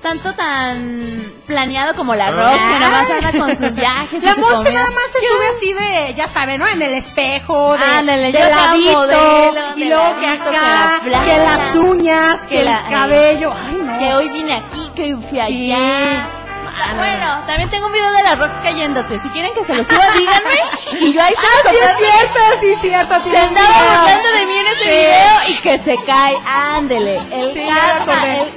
tanto 0.02 0.32
tan 0.34 1.32
planeado 1.46 1.94
como 1.94 2.14
la 2.14 2.30
Rox, 2.30 2.58
que 2.58 2.78
nada 2.80 2.90
más 2.90 3.10
anda 3.10 3.32
con 3.38 3.56
sus 3.56 3.74
viajes. 3.74 4.22
La 4.22 4.34
Monse 4.36 4.72
nada 4.72 4.90
más 4.90 5.12
se 5.12 5.20
sube 5.26 5.46
así 5.48 5.72
de, 5.72 6.14
ya 6.14 6.26
sabe, 6.28 6.58
¿no? 6.58 6.66
En 6.66 6.82
el 6.82 6.94
espejo, 6.94 7.76
de, 7.76 7.84
Ándale, 7.84 8.32
de 8.32 8.38
yo 8.38 8.44
acá 8.44 8.56
ladito, 8.56 8.92
modelo, 8.98 9.60
y 9.76 9.80
de 9.80 9.86
luego 9.86 10.16
que 10.20 10.26
ladito, 10.26 10.48
acá, 10.50 11.00
que 11.04 11.10
la 11.10 11.18
que 11.20 11.24
playa, 11.30 11.38
las 11.44 11.74
uñas, 11.76 12.42
que, 12.46 12.54
que 12.54 12.60
el 12.60 12.66
la- 12.66 12.84
cabello. 12.90 13.52
Ay, 13.54 13.74
no. 13.76 13.98
Que 13.98 14.14
hoy 14.14 14.28
vine 14.30 14.54
aquí, 14.54 14.90
que 14.94 15.14
hoy 15.14 15.22
fui 15.30 15.40
Sí. 15.46 15.72
allá. 15.72 16.24
Ah, 16.24 16.38
Ah, 16.84 16.94
bueno, 16.96 17.46
también 17.46 17.70
tengo 17.70 17.86
un 17.86 17.92
video 17.92 18.10
de 18.12 18.22
la 18.24 18.34
Rox 18.34 18.56
cayéndose. 18.62 19.18
Si 19.20 19.28
quieren 19.28 19.52
que 19.54 19.62
se 19.62 19.74
lo 19.74 19.84
suba, 19.84 20.04
díganme. 20.16 20.58
Y 21.06 21.12
yo 21.12 21.22
ahí 21.22 21.34
se 21.34 21.46
Ah, 21.46 21.70
sí 21.70 21.76
es 21.76 21.96
cierto, 21.98 22.40
sí 22.60 22.66
es 22.70 22.78
cierto. 22.80 23.18
Se 23.20 23.36
andaba 23.38 23.68
burlando 24.00 24.28
de 24.38 24.46
mí 24.46 24.56
en 24.58 24.66
ese 24.66 24.84
Sí. 24.84 24.90
video 24.90 25.48
y 25.48 25.54
que 25.60 25.78
se 25.78 26.04
cae. 26.04 26.34
Ándele. 26.46 27.16
El 27.30 27.52
Sí, 27.52 27.58
el 27.60 28.51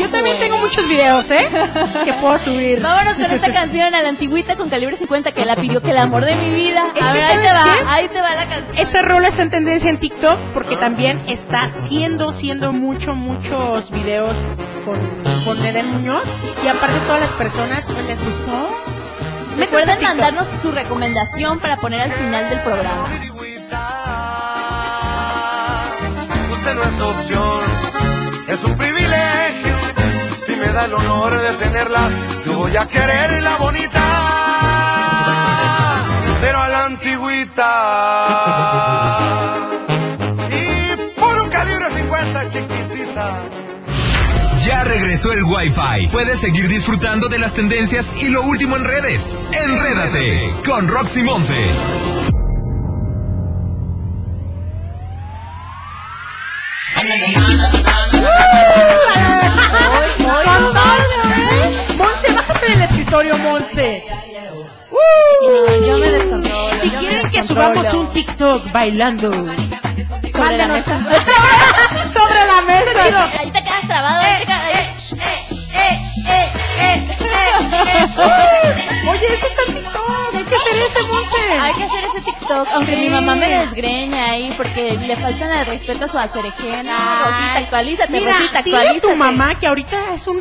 Yo 0.00 0.08
también 0.08 0.36
tengo 0.38 0.58
muchos 0.58 0.88
videos, 0.88 1.30
¿eh? 1.30 1.48
que 2.04 2.12
puedo 2.14 2.38
subir. 2.38 2.80
Vámonos 2.80 3.14
con 3.14 3.30
esta 3.30 3.52
canción 3.52 3.94
a 3.94 4.02
la 4.02 4.08
antigüita 4.08 4.56
con 4.56 4.68
calibre 4.68 4.96
50 4.96 5.32
que 5.32 5.44
la 5.44 5.56
pidió 5.56 5.80
que 5.82 5.90
el 5.90 5.98
amor 5.98 6.24
de 6.24 6.34
mi 6.36 6.50
vida. 6.50 6.84
Es 6.94 7.02
a 7.02 7.12
ver, 7.12 7.22
ahí 7.24 7.38
te 7.38 7.48
¿sabes 7.48 7.66
va, 7.66 7.74
qué? 7.74 7.84
ahí 7.88 8.08
te 8.08 8.20
va 8.20 8.34
la 8.34 8.44
canción. 8.46 8.78
Esa 8.78 9.02
rola 9.02 9.28
está 9.28 9.42
en 9.42 9.50
tendencia 9.50 9.90
en 9.90 9.98
TikTok 9.98 10.38
porque 10.54 10.76
también 10.76 11.20
está 11.28 11.62
haciendo, 11.62 12.32
siendo 12.32 12.72
mucho, 12.72 13.14
muchos 13.14 13.90
videos 13.90 14.48
con, 14.84 14.98
con 15.44 15.64
Eden 15.66 15.86
Muñoz 15.92 16.24
y 16.64 16.68
aparte 16.68 16.96
todas 17.06 17.20
las 17.20 17.32
personas 17.32 17.86
pues, 17.86 18.04
les 18.06 18.18
gustó. 18.18 18.96
Recuerden 19.58 20.02
mandarnos 20.02 20.46
su 20.62 20.70
recomendación 20.70 21.60
para 21.60 21.78
poner 21.78 22.02
al 22.02 22.12
final 22.12 22.50
del 22.50 22.60
programa. 22.60 23.08
Usted 26.52 26.74
no 26.74 26.82
es 26.82 27.00
opción, 27.00 27.60
es 28.48 28.64
un 28.64 28.76
privilegio. 28.76 28.95
El 30.84 30.92
honor 30.94 31.32
de 31.40 31.52
tenerla, 31.54 32.10
yo 32.44 32.58
voy 32.58 32.76
a 32.76 32.86
quererla 32.86 33.56
bonita, 33.56 34.02
pero 36.40 36.62
a 36.62 36.68
la 36.68 36.84
antigüita. 36.84 37.64
Y 40.50 40.96
por 41.18 41.40
un 41.40 41.48
calibre 41.48 41.88
50 41.88 42.48
chiquitita. 42.50 43.40
Ya 44.64 44.84
regresó 44.84 45.32
el 45.32 45.44
Wi-Fi. 45.44 46.08
Puedes 46.12 46.40
seguir 46.40 46.68
disfrutando 46.68 47.28
de 47.28 47.38
las 47.38 47.54
tendencias 47.54 48.12
y 48.22 48.28
lo 48.28 48.42
último 48.42 48.76
en 48.76 48.84
redes. 48.84 49.34
Enrédate 49.52 50.52
con 50.64 50.88
Roxy 50.88 51.22
Monse. 51.22 51.56
Escritorio, 63.20 63.38
Monse. 63.38 64.04
yo 65.86 65.98
me 65.98 66.10
descontrolo. 66.10 66.70
Si 66.80 66.90
yo 66.90 67.00
me 67.02 67.08
quieren 67.08 67.30
que 67.30 67.42
subamos 67.42 67.92
un 67.94 68.08
TikTok 68.10 68.72
bailando 68.72 69.30
sobre 69.32 70.56
la 70.58 70.68
mesa. 70.68 70.98
sobre 72.12 72.46
la 72.46 72.60
mesa. 72.66 73.30
Ahí 73.38 73.50
te 73.52 73.62
quedas 73.62 73.86
trabado. 73.86 74.20
te 74.40 74.44
quedas- 74.46 74.62
ahí- 74.62 74.86
Oye, 79.08 79.26
eso 79.34 79.46
está 79.46 79.62
en 79.68 79.74
TikTok. 79.74 80.34
Hay 80.34 80.44
que 80.44 80.54
hacer 80.54 80.76
ese, 80.76 81.02
Monse. 81.02 81.36
Hay 81.60 81.74
que 81.74 81.84
hacer 81.84 82.04
ese 82.04 82.20
TikTok, 82.20 82.68
aunque 82.74 82.96
mi 82.96 83.08
mamá 83.10 83.34
me 83.34 83.48
desgreña 83.48 84.30
ahí 84.32 84.52
porque 84.56 84.96
le 85.06 85.16
faltan 85.16 85.50
el 85.50 85.66
respeto 85.66 86.04
a 86.04 86.08
su 86.08 86.18
acerejena. 86.18 86.96
Rosita, 87.24 87.56
actualízate, 87.58 88.12
Mira, 88.12 88.32
Rosita, 88.32 88.62
dile 88.62 88.76
a 88.76 88.80
actualízate. 88.80 89.00
tu 89.12 89.16
mamá 89.16 89.58
que 89.58 89.66
ahorita 89.66 90.12
es 90.14 90.26
un 90.26 90.40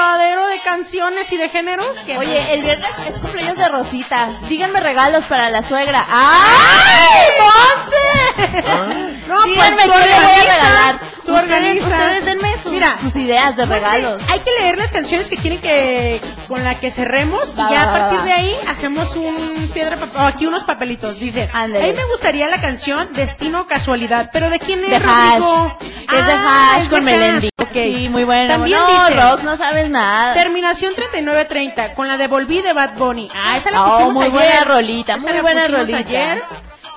revoltadero 0.00 0.46
de 0.46 0.60
canciones 0.60 1.32
y 1.32 1.36
de 1.36 1.48
géneros 1.48 2.00
que... 2.02 2.16
Oye, 2.16 2.54
el 2.54 2.62
viernes 2.62 2.88
es 3.08 3.14
cumpleaños 3.18 3.56
de 3.58 3.68
Rosita. 3.68 4.30
Díganme 4.48 4.78
regalos 4.80 5.24
para 5.24 5.50
la 5.50 5.62
suegra. 5.62 6.06
¡Ay, 6.08 7.28
Monse! 7.40 9.20
No, 9.28 9.42
Díganme 9.44 9.82
pues 9.86 9.86
tú 9.86 9.92
qué 9.92 10.08
le 10.08 10.14
voy 10.14 10.22
a 10.22 10.42
regalar. 10.42 11.00
Tú 11.00 11.32
Ustedes, 11.34 11.42
organiza. 11.42 11.86
ustedes 11.88 12.24
denme 12.24 12.58
sus, 12.58 12.72
Mira, 12.72 12.98
sus 12.98 13.16
ideas 13.16 13.56
de 13.56 13.66
regalos. 13.66 14.22
Hay 14.28 14.40
que 14.40 14.50
leer 14.60 14.78
las 14.78 14.92
canciones 14.92 15.28
que 15.28 15.36
quieren 15.36 15.60
que 15.60 16.20
con 16.48 16.62
la 16.64 16.74
que 16.76 16.90
cerremos 16.90 17.54
Va, 17.58 17.68
y 17.70 17.74
ya 17.74 17.86
va, 17.86 17.90
a 17.94 17.98
partir 18.00 18.18
va. 18.20 18.24
de 18.24 18.32
ahí 18.32 18.56
hacemos 18.68 19.14
un 19.16 19.70
piedra 19.74 19.96
papel, 19.96 20.16
o 20.22 20.24
aquí 20.26 20.46
unos 20.46 20.64
papelitos. 20.64 21.18
Dice, 21.18 21.48
Ándale. 21.52 21.84
a 21.84 21.88
mí 21.88 21.94
me 21.94 22.04
gustaría 22.06 22.46
la 22.48 22.60
canción 22.60 23.12
Destino 23.12 23.66
Casualidad, 23.66 24.30
pero 24.32 24.50
¿de 24.50 24.58
quién 24.60 24.82
es 24.84 24.90
De 24.90 24.98
Rodrigo? 25.00 25.76
Hash. 25.80 25.86
Es 26.18 26.26
de 26.26 26.32
Ah, 26.32 26.72
Hash 26.76 26.82
es 26.84 26.88
con. 26.88 27.04
Melendi. 27.04 27.49
Ok. 27.70 27.94
Sí, 27.94 28.08
muy 28.08 28.24
buena. 28.24 28.54
También 28.54 28.78
no, 28.78 28.86
dice, 29.08 29.20
Rox, 29.20 29.42
no 29.44 29.56
sabes 29.56 29.88
nada. 29.90 30.34
Terminación 30.34 30.92
3930 30.94 31.94
con 31.94 32.08
la 32.08 32.16
de 32.16 32.26
Volví 32.26 32.60
de 32.62 32.72
Bad 32.72 32.94
Bunny. 32.96 33.28
Ah, 33.34 33.56
esa 33.56 33.70
la 33.70 33.82
Oh, 33.84 33.90
pusimos 33.90 34.14
muy 34.14 34.24
ayer. 34.24 34.32
buena 34.34 34.64
rolita, 34.64 35.14
Esa 35.14 35.24
muy 35.26 35.32
la 35.36 35.42
buena 35.42 35.68
rolita. 35.68 35.98
ayer. 35.98 36.42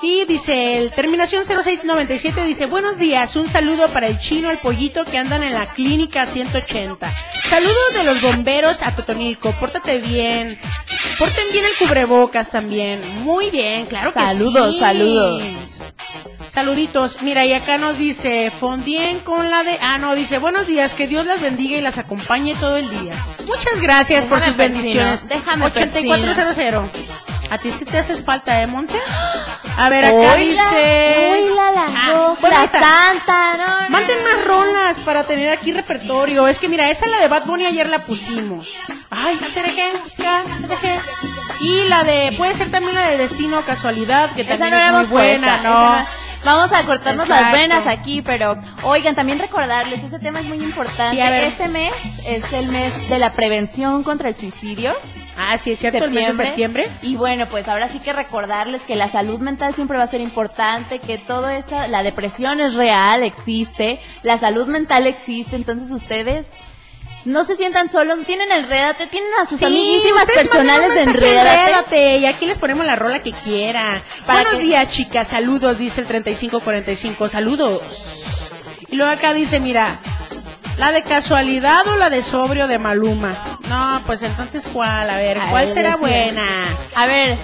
Y 0.02 0.26
dice, 0.26 0.80
el 0.80 0.92
terminación 0.92 1.46
0697 1.46 2.44
dice, 2.44 2.66
buenos 2.66 2.98
días, 2.98 3.38
un 3.38 3.48
saludo 3.48 3.88
para 3.88 4.08
el 4.08 4.20
chino, 4.20 4.52
el 4.52 4.58
pollito 4.58 5.06
que 5.06 5.18
andan 5.18 5.44
en 5.44 5.54
la 5.54 5.68
clínica 5.68 6.26
180. 6.26 7.10
Saludos 7.48 7.94
de 7.94 8.04
los 8.04 8.22
bomberos 8.22 8.82
a 8.82 8.94
Totonilco, 8.94 9.52
pórtate 9.54 10.00
bien. 10.00 10.60
Porten 11.18 11.46
bien 11.54 11.64
el 11.66 11.72
cubrebocas 11.78 12.52
también. 12.52 13.00
Muy 13.24 13.50
bien, 13.50 13.86
claro 13.86 14.14
que 14.14 14.20
Saludos, 14.20 14.74
sí. 14.74 14.80
saludos. 14.82 15.44
Saluditos. 16.54 17.24
Mira, 17.24 17.46
y 17.46 17.54
acá 17.54 17.78
nos 17.80 17.98
dice, 17.98 18.52
Fondien 18.52 19.22
con 19.22 19.50
la 19.50 19.64
de... 19.64 19.76
Ah, 19.82 19.98
no, 19.98 20.14
dice, 20.14 20.38
buenos 20.38 20.68
días, 20.68 20.94
que 20.94 21.08
Dios 21.08 21.26
las 21.26 21.42
bendiga 21.42 21.80
y 21.80 21.82
las 21.82 21.98
acompañe 21.98 22.54
todo 22.54 22.78
el 22.78 22.88
día. 22.92 23.14
Muchas 23.48 23.82
gracias 23.82 24.28
por 24.28 24.40
sus 24.40 24.54
persino, 24.54 24.76
bendiciones. 24.76 25.28
déjame 25.28 25.66
8400. 25.66 26.90
¿A 27.50 27.58
ti 27.58 27.72
sí 27.72 27.86
te 27.86 27.98
haces 27.98 28.24
falta, 28.24 28.62
eh, 28.62 28.68
Monse? 28.68 29.00
A 29.78 29.90
ver, 29.90 30.06
acá 30.06 30.16
Oila, 30.16 30.36
dice... 30.38 31.30
oila, 31.32 31.72
la 31.72 31.86
Ah, 31.88 32.36
bueno, 32.40 32.56
la 32.62 32.68
santa, 32.68 33.58
no, 33.58 33.82
no. 33.82 33.90
Manden 33.90 34.24
más 34.24 34.46
rolas 34.46 35.00
para 35.00 35.24
tener 35.24 35.50
aquí 35.50 35.72
repertorio. 35.72 36.48
Es 36.48 36.60
que 36.60 36.70
mira, 36.70 36.88
esa 36.88 37.08
la 37.08 37.20
de 37.20 37.30
Bad 37.30 37.46
Bunny 37.46 37.66
ayer 37.66 37.90
la 37.90 37.98
pusimos. 37.98 38.68
Ay, 39.10 39.40
Cereje, 39.50 39.92
Cereje. 40.16 41.00
Y 41.62 41.86
la 41.86 42.04
de, 42.04 42.36
puede 42.38 42.54
ser 42.54 42.70
también 42.70 42.94
la 42.94 43.08
de 43.08 43.18
Destino 43.18 43.58
o 43.58 43.62
Casualidad, 43.64 44.36
que 44.36 44.44
también 44.44 44.72
no 44.72 45.02
es 45.02 45.08
muy 45.10 45.18
buena, 45.18 45.54
puesto, 45.54 45.70
¿no? 45.70 46.23
Esa 46.44 46.56
Vamos 46.56 46.74
a 46.74 46.86
cortarnos 46.86 47.28
las 47.28 47.52
venas 47.52 47.88
aquí, 47.88 48.22
pero 48.22 48.58
oigan, 48.84 49.16
también 49.16 49.40
recordarles, 49.40 50.04
ese 50.04 50.20
tema 50.20 50.42
es 50.42 50.46
muy 50.46 50.58
importante. 50.60 51.16
Sí, 51.16 51.22
a 51.22 51.30
ver. 51.30 51.46
Este 51.46 51.68
mes 51.70 51.94
es 52.28 52.54
el 52.54 52.68
mes 52.68 53.10
de 53.10 53.20
la 53.20 53.32
prevención 53.32 54.04
contra 54.04 54.30
el 54.30 54.36
suicidio. 54.36 54.94
Ah, 55.38 55.58
sí, 55.58 55.72
es 55.72 55.80
cierto, 55.80 56.06
el 56.06 56.12
mes 56.12 56.38
de 56.38 56.46
septiembre. 56.46 56.90
Y 57.02 57.16
bueno, 57.16 57.48
pues 57.48 57.68
ahora 57.68 57.90
sí 57.90 58.00
que 58.00 58.14
recordarles 58.14 58.82
que 58.84 58.96
la 58.96 59.08
salud 59.08 59.40
mental 59.40 59.74
siempre 59.74 59.98
va 59.98 60.04
a 60.04 60.08
ser 60.08 60.22
importante, 60.22 61.00
que 61.00 61.18
todo 61.18 61.50
eso, 61.50 61.76
la 61.88 62.04
depresión 62.04 62.60
es 62.60 62.76
real, 62.76 63.24
existe, 63.24 64.00
la 64.22 64.38
salud 64.38 64.68
mental 64.68 65.08
existe, 65.08 65.56
entonces 65.56 65.90
ustedes 65.92 66.48
no 67.26 67.46
se 67.46 67.56
sientan 67.56 67.90
solos, 67.90 68.20
tienen 68.26 68.52
Enrédate, 68.52 69.08
tienen 69.08 69.30
a 69.42 69.48
sus 69.48 69.60
Sí, 69.60 69.66
amiguísimas 69.66 70.26
personales 70.26 70.94
de. 70.96 71.02
Enrédate, 71.04 72.18
Y 72.18 72.26
aquí 72.26 72.46
les 72.46 72.58
ponemos 72.58 72.86
la 72.86 72.96
rola 72.96 73.22
que 73.24 73.32
quieran. 73.32 74.02
Para 74.26 74.42
Buenos 74.44 74.60
que- 74.60 74.66
días, 74.68 74.90
chicas. 74.90 75.28
Saludos, 75.30 75.78
dice 75.78 76.02
el 76.02 76.08
3545. 76.08 77.30
Saludos. 77.30 77.82
Y 78.90 78.96
luego 78.96 79.12
acá 79.12 79.34
dice, 79.34 79.60
mira, 79.60 79.98
¿la 80.78 80.92
de 80.92 81.02
casualidad 81.02 81.88
o 81.88 81.96
la 81.96 82.10
de 82.10 82.22
sobrio 82.22 82.68
de 82.68 82.78
Maluma? 82.78 83.42
No, 83.70 84.02
pues 84.06 84.22
entonces, 84.24 84.68
¿cuál? 84.72 85.10
A 85.10 85.18
ver, 85.18 85.40
¿cuál 85.50 85.74
será 85.74 85.96
buena? 85.96 86.46
A 86.96 87.06
ver, 87.08 87.38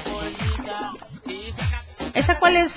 ¿Esa 2.13 2.38
cuál 2.39 2.57
es? 2.57 2.75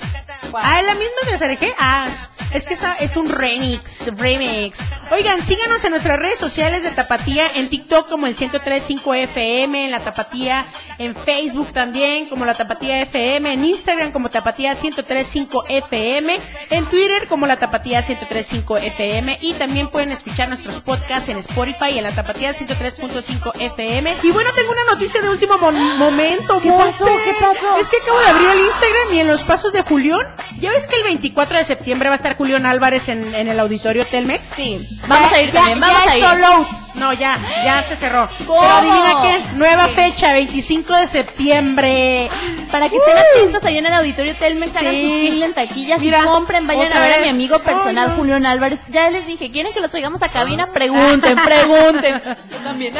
Ah, 0.53 0.79
¿es 0.79 0.85
la 0.85 0.93
misma 0.93 1.31
de 1.31 1.37
Sergé? 1.37 1.75
Ah, 1.79 2.07
es 2.53 2.67
que 2.67 2.73
esa 2.73 2.93
es 2.93 3.17
un 3.17 3.29
remix, 3.29 4.09
remix. 4.17 4.79
Oigan, 5.11 5.41
síganos 5.41 5.83
en 5.83 5.91
nuestras 5.91 6.19
redes 6.19 6.39
sociales 6.39 6.83
de 6.83 6.91
Tapatía, 6.91 7.47
en 7.55 7.69
TikTok 7.69 8.09
como 8.09 8.27
el 8.27 8.35
1035 8.35 9.13
FM, 9.13 9.85
en 9.85 9.91
la 9.91 9.99
Tapatía, 9.99 10.67
en 10.97 11.15
Facebook 11.15 11.71
también 11.73 12.27
como 12.27 12.45
la 12.45 12.53
Tapatía 12.53 13.01
FM, 13.01 13.53
en 13.53 13.65
Instagram 13.65 14.11
como 14.11 14.29
Tapatía 14.29 14.73
1035 14.73 15.65
FM, 15.67 16.39
en 16.69 16.85
Twitter 16.85 17.27
como 17.27 17.47
la 17.47 17.57
Tapatía 17.57 17.99
1035 17.99 18.77
FM 18.77 19.39
y 19.41 19.53
también 19.53 19.89
pueden 19.89 20.11
escuchar 20.11 20.47
nuestros 20.47 20.81
podcasts 20.81 21.29
en 21.29 21.37
Spotify 21.37 21.91
y 21.93 21.97
en 21.97 22.03
la 22.03 22.11
Tapatía 22.11 22.53
103.5 22.53 23.51
FM. 23.59 24.15
Y 24.23 24.31
bueno, 24.31 24.51
tengo 24.53 24.71
una 24.71 24.93
noticia 24.93 25.21
de 25.21 25.29
último 25.29 25.57
momento. 25.57 26.59
¿Qué 26.61 26.69
pasó? 26.69 27.05
¿Qué 27.05 27.33
pasó? 27.39 27.77
Es 27.77 27.89
que 27.89 27.97
acabo 27.97 28.19
de 28.19 28.27
abrir 28.27 28.49
el 28.49 28.59
Instagram 28.59 29.13
y 29.13 29.19
en 29.19 29.27
los 29.27 29.43
pasos 29.43 29.73
de 29.73 29.81
Julián, 29.81 30.35
ya 30.59 30.71
ves 30.71 30.87
que 30.87 30.95
el 30.95 31.03
24 31.03 31.57
de 31.57 31.63
septiembre 31.63 32.09
va 32.09 32.15
a 32.15 32.17
estar 32.17 32.35
Julián 32.37 32.65
Álvarez 32.65 33.09
en, 33.09 33.33
en 33.35 33.47
el 33.47 33.59
auditorio 33.59 34.05
Telmex. 34.05 34.43
Sí. 34.43 34.79
Vamos 35.07 35.31
a 35.31 35.41
ir 35.41 35.51
también, 35.51 35.79
vamos 35.79 36.01
ya 36.05 36.11
a 36.11 36.17
ir. 36.17 36.23
sold 36.23 36.43
out. 36.43 36.67
No, 36.95 37.11
ya, 37.13 37.37
ya 37.65 37.81
se 37.83 37.95
cerró. 37.95 38.29
¿Cómo? 38.45 38.61
Pero 38.61 38.71
adivina 38.73 39.21
qué, 39.23 39.57
nueva 39.57 39.87
fecha, 39.89 40.31
25 40.33 40.95
de 40.95 41.07
septiembre. 41.07 42.29
para 42.71 42.89
que 42.89 42.97
estén 42.97 43.17
atentos 43.17 43.63
ahí 43.65 43.77
en 43.77 43.85
el 43.87 43.93
auditorio 43.93 44.35
Telmex, 44.35 44.75
hagan 44.77 44.93
Sí. 44.93 45.31
su 45.37 45.43
en 45.43 45.53
taquillas 45.53 46.01
Mira, 46.01 46.19
y 46.21 46.23
compren, 46.23 46.67
vayan 46.67 46.93
a 46.93 46.99
ver 46.99 47.13
a 47.15 47.19
mi 47.19 47.29
amigo 47.29 47.59
personal 47.59 48.05
Ay, 48.05 48.09
no. 48.11 48.15
Julián 48.15 48.45
Álvarez. 48.45 48.79
Ya 48.89 49.09
les 49.09 49.25
dije, 49.27 49.51
¿quieren 49.51 49.73
que 49.73 49.79
lo 49.79 49.89
traigamos 49.89 50.21
a 50.23 50.29
cabina? 50.29 50.67
Pregunten, 50.67 51.35
pregunten. 51.43 52.21
Yo 52.49 52.57
también. 52.63 52.93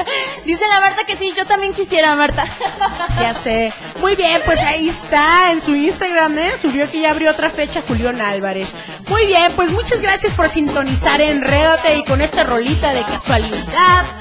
Dice 0.46 0.68
la 0.68 0.80
Marta 0.80 1.04
que 1.06 1.16
sí, 1.16 1.32
yo 1.38 1.46
también 1.46 1.74
quisiera, 1.74 2.16
Marta. 2.16 2.46
Ya 3.20 3.34
sé. 3.34 3.72
Muy 4.02 4.16
bien, 4.16 4.42
pues 4.46 4.60
ahí 4.64 4.90
está 4.90 5.52
en 5.52 5.62
su 5.62 5.76
Instagram, 5.76 6.38
¿eh? 6.40 6.52
Subió 6.60 6.90
que 6.90 7.00
ya 7.02 7.12
abrió 7.12 7.32
otra 7.32 7.50
fecha 7.50 7.82
Julián 7.88 8.20
Álvarez. 8.22 8.74
Muy 9.10 9.26
bien, 9.28 9.52
pues 9.56 9.72
muchas 9.72 10.02
gracias 10.02 10.34
por 10.34 10.50
sintonizar 10.50 11.22
Enrédate 11.22 11.96
y 11.98 12.04
con 12.04 12.22
esta 12.22 12.44
rolita 12.44 12.92
de 12.94 13.04
casualidad. 13.04 13.64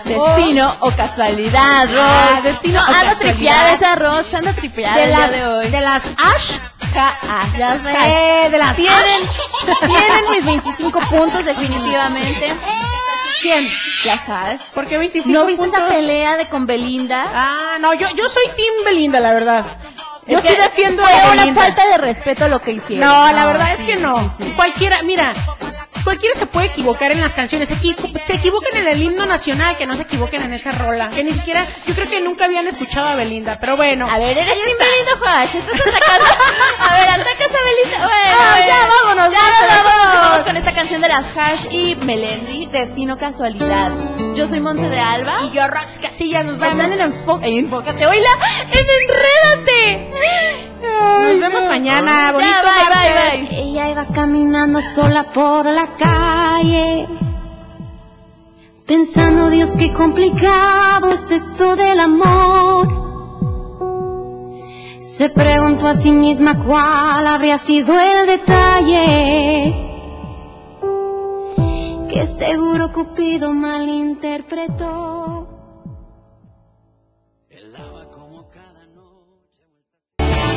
Destino 0.05 0.77
o 0.81 0.91
casualidad, 0.91 1.87
Rox. 1.87 1.99
Ah, 2.01 2.41
destino 2.43 2.81
no, 2.85 2.91
o 2.91 2.95
anda 2.95 3.15
tripeada 3.15 3.73
esa 3.73 3.95
Rox, 3.95 4.35
anda 4.35 4.53
tripeada 4.53 4.97
de 4.97 5.03
el 5.05 5.09
día 5.11 5.19
las, 5.19 5.33
de 5.33 5.47
hoy. 5.47 5.67
de 5.69 5.81
las 5.81 6.07
Ash. 6.07 6.59
Ja-ah, 6.93 7.47
ya 7.57 7.79
sé. 7.79 7.91
Eh, 7.91 8.51
de 8.51 8.59
las 8.59 8.77
Tienen, 8.77 8.95
Ash. 8.99 9.79
tienen 9.89 10.31
mis 10.37 10.45
25 10.45 10.99
puntos 11.01 11.45
definitivamente. 11.45 12.53
¿Quién? 13.41 13.69
Las 14.05 14.29
Hash. 14.29 14.61
¿Por 14.75 14.87
qué 14.87 14.99
25 14.99 15.33
¿No 15.33 15.47
viste 15.47 15.63
puntos? 15.63 15.81
esa 15.81 15.89
pelea 15.89 16.37
de 16.37 16.49
con 16.49 16.67
Belinda? 16.67 17.27
Ah, 17.35 17.77
no, 17.81 17.95
yo, 17.95 18.09
yo 18.15 18.29
soy 18.29 18.45
Team 18.57 18.85
Belinda, 18.85 19.21
la 19.21 19.33
verdad. 19.33 19.65
Yo 20.27 20.41
sí 20.41 20.55
defiendo 20.55 21.03
fue 21.03 21.13
a 21.13 21.25
una 21.33 21.43
Belinda. 21.43 21.63
falta 21.63 21.87
de 21.89 21.99
respeto 21.99 22.47
lo 22.49 22.61
que 22.61 22.73
hicieron. 22.73 23.09
No, 23.09 23.33
la 23.33 23.45
verdad 23.47 23.73
es 23.73 23.83
que 23.83 23.97
no. 23.97 24.15
sí, 24.39 24.45
sí. 24.45 24.53
Cualquiera, 24.53 25.03
mira, 25.03 25.33
cualquiera 26.03 26.39
se 26.39 26.47
puede 26.47 26.67
equivocar 26.67 27.11
en 27.13 27.21
las 27.21 27.33
canciones. 27.33 27.69
Se, 27.69 27.75
equivo- 27.77 28.19
se 28.25 28.35
equivocan 28.35 28.77
en 28.77 28.89
el 28.89 29.03
himno 29.03 29.27
nacional, 29.27 29.77
que 29.77 29.87
no 29.87 29.95
se 29.95 30.03
equivoquen 30.03 30.43
en 30.43 30.53
esa 30.53 30.71
rola. 30.73 31.11
Que 31.11 31.23
ni 31.25 31.33
siquiera, 31.33 31.67
yo 31.87 31.95
creo 31.95 32.09
que 32.09 32.21
nunca 32.21 32.45
habían 32.47 32.67
escuchado 32.67 33.07
a 33.09 33.15
Belinda, 33.17 33.59
pero 33.61 33.77
bueno. 33.77 34.07
A 34.11 34.19
ver, 34.19 34.37
eres 34.39 34.57
está. 34.57 34.85
Belinda 34.85 35.31
Hash. 35.41 35.57
Estás 35.57 35.75
atacando. 35.81 36.25
A 36.81 36.95
ver, 36.97 37.09
atacas 37.09 37.51
a 37.51 37.65
Belinda. 37.65 37.99
Bueno, 37.99 38.37
Ah, 38.39 38.59
ya, 38.67 38.87
vámonos, 38.87 39.33
Ya 39.33 39.39
vámonos. 39.41 39.75
nos 39.77 39.85
vamos. 39.85 40.29
Vamos 40.31 40.45
con 40.45 40.57
esta 40.57 40.73
canción 40.75 41.01
de 41.01 41.09
las 41.09 41.37
Hash 41.37 41.67
y 41.71 41.95
Melendi, 41.97 42.67
Destino 42.67 43.17
Casualidad. 43.19 43.93
Yo 44.35 44.47
soy 44.47 44.61
Monte 44.61 44.89
de 44.89 44.99
Alba. 44.99 45.43
Y 45.45 45.51
yo, 45.55 45.67
Rox 45.69 45.99
Casillas, 46.01 46.45
nos 46.45 46.59
vemos. 46.59 46.85
Están 46.91 46.93
en 46.93 47.07
Enfócate. 47.65 48.07
Oíla, 48.07 48.31
en 48.71 48.87
Enrédate. 48.89 50.72
Nos 50.83 51.41
vemos 51.41 51.67
mañana. 51.67 52.33
Bonito 52.33 52.51
Ya, 52.51 52.63
bye, 52.63 52.89
bye, 52.95 53.13
bye. 53.21 53.71
Ella 53.71 53.91
iba 53.91 54.07
caminando 54.09 54.83
sola 54.83 55.25
por 55.25 55.67
la 55.67 55.95
calle, 55.97 57.09
pensando, 58.87 59.49
Dios, 59.51 59.77
qué 59.77 59.93
complicado 59.93 61.11
es 61.11 61.31
esto 61.31 61.77
del 61.77 62.01
amor. 62.01 63.03
Se 64.99 65.31
preguntó 65.31 65.89
a 65.89 65.95
sí 65.95 66.13
misma 66.13 66.63
cuál 66.65 67.27
habría 67.27 67.59
sido 67.59 67.93
el 67.99 68.27
detalle, 68.27 69.75
que 72.09 72.25
seguro 72.27 72.93
Cupido 72.93 73.53
malinterpretó. 73.53 75.42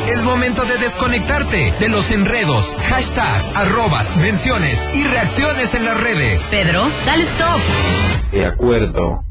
Es 0.06 0.22
momento 0.22 0.64
de 0.64 0.78
desconectarte 0.78 1.74
de 1.80 1.88
los 1.88 2.12
enredos, 2.12 2.76
hashtag, 2.88 3.42
arrobas, 3.56 4.16
menciones 4.16 4.88
y 4.94 5.02
reacciones 5.02 5.74
en 5.74 5.84
las 5.84 6.00
redes. 6.00 6.46
Pedro, 6.48 6.84
dale 7.04 7.24
stop. 7.24 7.60
De 8.30 8.46
acuerdo. 8.46 9.25